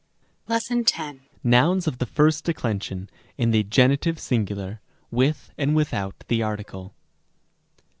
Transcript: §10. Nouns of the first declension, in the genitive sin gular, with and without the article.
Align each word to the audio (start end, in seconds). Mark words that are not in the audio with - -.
§10. 0.49 1.19
Nouns 1.43 1.85
of 1.85 1.99
the 1.99 2.07
first 2.07 2.43
declension, 2.45 3.07
in 3.37 3.51
the 3.51 3.61
genitive 3.61 4.17
sin 4.17 4.47
gular, 4.47 4.79
with 5.11 5.51
and 5.59 5.75
without 5.75 6.23
the 6.27 6.41
article. 6.41 6.95